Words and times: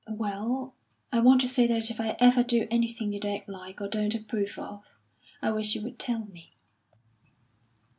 "Well, 0.09 0.73
I 1.11 1.19
want 1.19 1.41
to 1.41 1.47
say 1.47 1.67
that 1.67 1.91
if 1.91 2.01
I 2.01 2.15
ever 2.19 2.41
do 2.41 2.67
anything 2.71 3.13
you 3.13 3.19
don't 3.19 3.47
like, 3.47 3.79
or 3.79 3.87
don't 3.87 4.15
approve 4.15 4.57
of, 4.57 4.83
I 5.43 5.51
wish 5.51 5.75
you 5.75 5.81
would 5.83 5.99
tell 5.99 6.25
me." 6.25 6.53